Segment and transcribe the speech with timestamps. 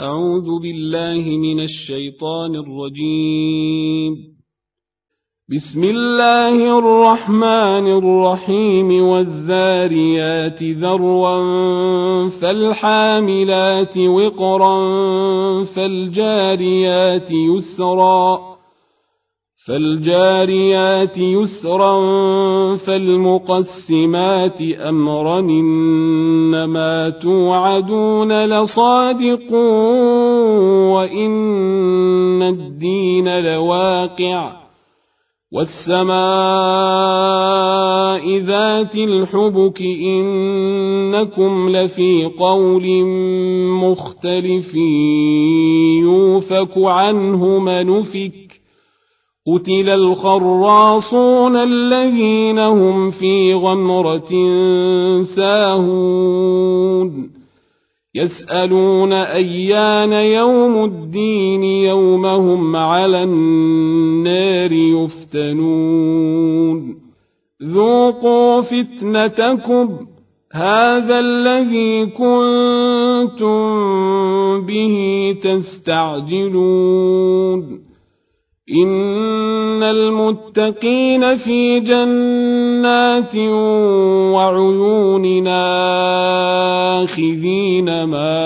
[0.00, 4.12] أعوذ بالله من الشيطان الرجيم.
[5.48, 9.08] بسم الله الرحمن الرحيم.
[9.08, 14.78] والذاريات ذروا فالحاملات وقرا
[15.64, 18.53] فالجاريات يسرا.
[19.66, 21.96] فالجاريات يسرا
[22.76, 29.52] فالمقسمات أمرا إنما توعدون لصادق
[30.94, 34.52] وإن الدين لواقع
[35.52, 36.14] والسماء
[38.38, 43.04] ذات الحبك إنكم لفي قول
[43.68, 44.74] مختلف
[46.02, 48.02] يوفك عنه من
[49.46, 54.30] قتل الخراصون الذين هم في غمرة
[55.36, 57.30] ساهون
[58.14, 66.24] يسألون أيان يوم الدين يومهم على النار يفتنون
[67.62, 70.06] ذوقوا فتنتكم
[70.52, 73.64] هذا الذي كنتم
[74.66, 76.84] به تستعجلون
[78.72, 83.36] إن المتقين في جنات
[84.34, 85.48] وعيون
[87.02, 88.40] آخذين ما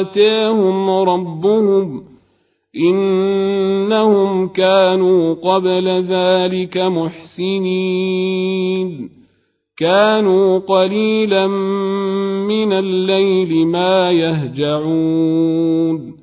[0.00, 2.04] آتاهم ربهم
[2.76, 8.44] إنهم كانوا قبل ذلك محسنين
[9.76, 11.46] كانوا قليلا
[12.46, 16.14] من الليل ما يهجعون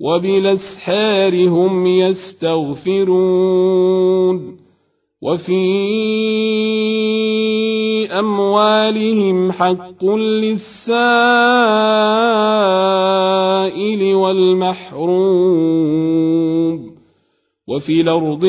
[0.00, 3.16] وبالأسحار هم يستغفرون
[5.22, 5.66] وفي
[8.18, 10.94] أموالهم حق للسائل
[14.14, 16.05] والمحروم
[17.68, 18.44] وفي الأرض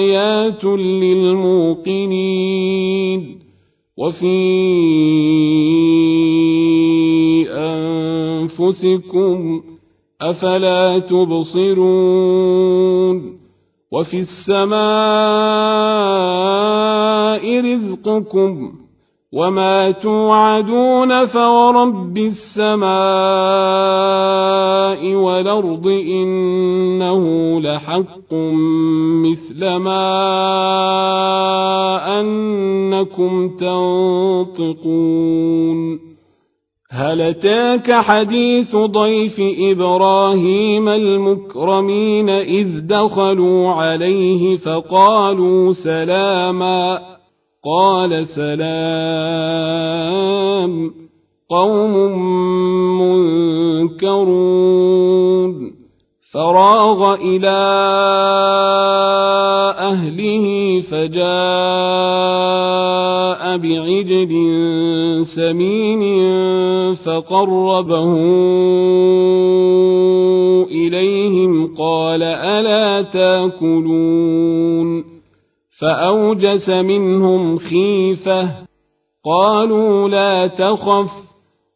[0.00, 0.64] آيات
[1.84, 3.20] للموقنين
[3.98, 4.40] وفي
[7.50, 9.62] أنفسكم
[10.20, 12.60] أفلا تبصرون
[13.92, 14.80] وفي السماء
[17.60, 18.72] رزقكم
[19.32, 22.90] وما توعدون فورب السماء
[25.14, 28.34] والارض انه لحق
[29.24, 30.10] مثل ما
[32.20, 33.48] انكم
[34.68, 35.20] تنطقون
[36.90, 47.09] هل اتاك حديث ضيف إبراهيم المكرمين اذ دخلوا عليه فقالوا سلاما
[47.64, 49.70] قال سلام
[51.50, 51.94] قوم
[53.90, 55.72] منكرون.
[56.34, 57.60] فراغ إلى
[59.78, 61.20] أهله فجاء
[63.56, 64.32] بعجل
[65.36, 66.02] سمين
[66.94, 68.14] فقربه
[70.70, 75.09] إليهم قال ألا تأكلون؟
[75.80, 78.50] فأوجس منهم خيفة.
[79.24, 81.10] قالوا لا تخف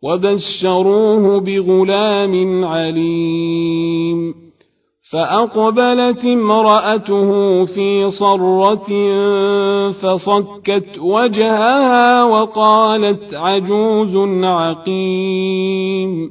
[0.02, 4.34] وبشروه بغلام عليم.
[5.12, 8.86] فأقبلت امرأته في صرة
[9.90, 16.30] فصكت وجهها وقالت عجوز عقيم.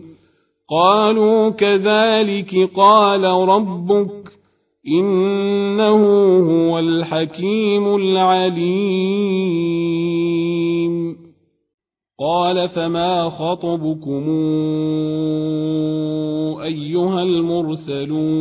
[0.70, 4.43] قالوا كذلك قال ربك.
[4.88, 6.06] إنه
[6.40, 9.24] هو الحكيم العليم.
[12.20, 14.30] قال فما خطبكم
[16.64, 18.34] أيها المرسلون؟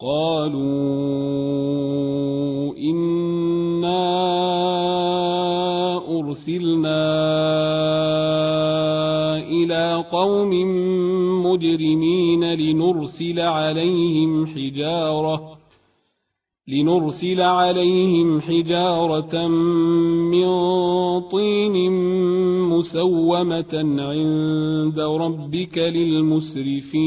[0.00, 0.76] قالوا
[2.76, 4.06] إنا
[6.18, 7.06] أرسلنا
[9.38, 10.52] إلى قوم
[11.56, 15.56] مجرمين لنرسل عليهم حجارة
[16.68, 19.48] لنرسل عليهم حجارة
[20.32, 20.48] من
[21.20, 21.92] طين
[22.68, 27.06] مسومة عند ربك للمسرفين.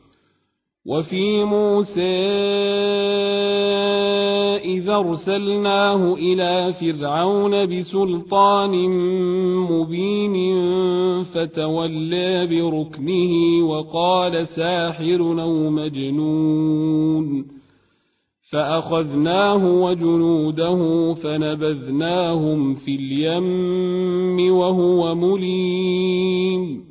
[0.85, 2.17] وفي موسى
[4.65, 8.89] إذا أرسلناه إلى فرعون بسلطان
[9.69, 10.53] مبين
[11.23, 17.45] فتولى بركنه وقال ساحر أو مجنون
[18.51, 26.90] فأخذناه وجنوده فنبذناهم في اليم وهو مليم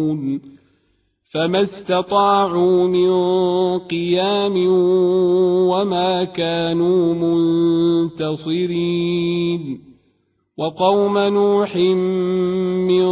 [1.33, 3.11] فما استطاعوا من
[3.79, 4.53] قيام
[5.67, 7.13] وما كانوا
[8.33, 9.79] منتصرين.
[10.57, 11.75] وقوم نوح
[12.87, 13.05] من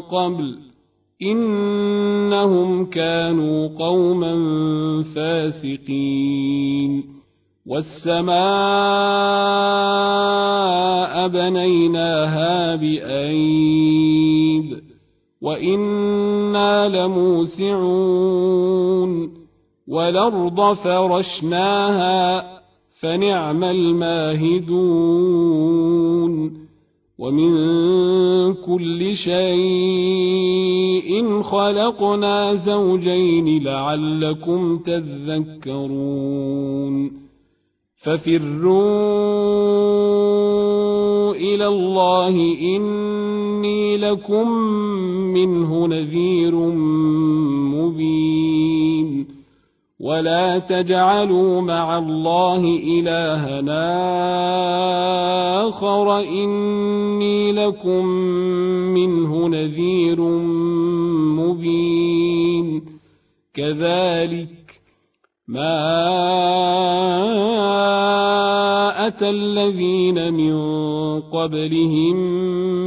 [0.00, 0.58] قبل
[1.22, 4.34] إنهم كانوا قوما
[5.14, 7.04] فاسقين.
[7.66, 8.28] والسماء
[11.28, 14.08] بنيناها بأيد
[16.54, 18.30] وإنا لموسعون
[19.88, 22.44] والأرض فرشناها
[23.00, 24.98] فنعم الماهدون
[27.18, 27.54] ومن
[28.54, 30.38] كل شيء
[31.42, 36.08] خلقنا زوجين لعلكم تذكرون
[38.02, 39.08] ففروا
[41.34, 42.34] إلى الله
[43.58, 44.50] إني لكم
[45.34, 46.54] منه نذير
[47.74, 49.28] مبين.
[50.00, 53.88] ولا تجعلوا مع الله إلهنا
[55.68, 56.20] آخر.
[56.20, 58.06] إني لكم
[58.94, 60.20] منه نذير
[61.38, 62.82] مبين.
[63.54, 64.57] كذلك
[65.48, 65.78] ما
[69.06, 70.54] أتى الذين من
[71.20, 72.16] قبلهم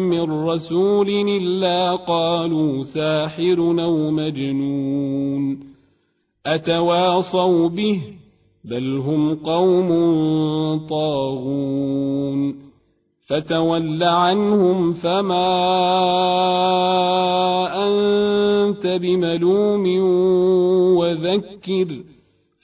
[0.09, 5.59] من رسول إلا قالوا ساحر أو مجنون
[6.45, 8.01] أتواصوا به
[8.65, 9.89] بل هم قوم
[10.89, 12.55] طاغون
[13.27, 15.47] فتول عنهم فما
[17.87, 19.87] أنت بملوم
[20.97, 21.87] وذكر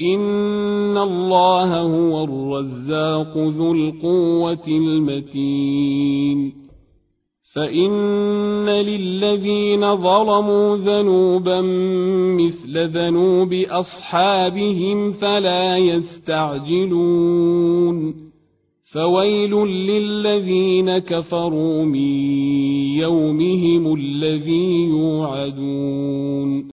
[0.00, 6.62] إن الله هو الرزاق ذو القوة المتين
[7.54, 11.60] فإن للذين ظلموا ذنوبا
[12.40, 17.12] مثل ذنوب أصحابهم فلا يستعجلون
[18.92, 22.32] فويل للذين كفروا من
[22.96, 26.64] يومهم الذي يوعدون